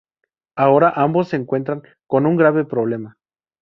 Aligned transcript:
Ahora, 0.55 0.93
ambos 0.95 1.27
se 1.27 1.35
encuentran 1.35 1.83
con 2.07 2.25
un 2.25 2.35
grave 2.35 2.65
problema. 2.65 3.19